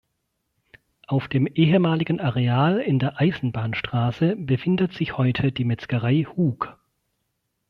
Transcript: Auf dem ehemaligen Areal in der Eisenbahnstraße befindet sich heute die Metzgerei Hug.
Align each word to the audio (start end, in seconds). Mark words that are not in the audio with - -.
Auf 1.05 1.27
dem 1.27 1.45
ehemaligen 1.45 2.19
Areal 2.19 2.79
in 2.79 2.97
der 2.97 3.21
Eisenbahnstraße 3.21 4.35
befindet 4.35 4.93
sich 4.93 5.15
heute 5.15 5.51
die 5.51 5.63
Metzgerei 5.63 6.23
Hug. 6.23 6.75